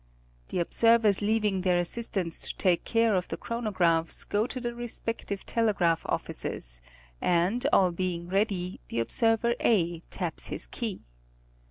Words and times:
The 0.49 0.57
observers 0.57 1.21
leaving 1.21 1.61
their 1.61 1.77
assistants 1.77 2.47
to 2.49 2.57
take 2.57 2.85
care 2.85 3.13
of 3.13 3.27
the 3.27 3.37
chrono 3.37 3.69
graphs, 3.69 4.23
go 4.23 4.47
to. 4.47 4.59
the 4.59 4.73
respective 4.73 5.45
telegraph 5.45 6.01
offices, 6.07 6.81
and 7.21 7.67
all 7.71 7.91
being 7.91 8.27
ready, 8.27 8.79
the 8.87 8.99
observer 8.99 9.53
A 9.59 9.99
taps 10.09 10.47
his 10.47 10.65
key. 10.65 11.01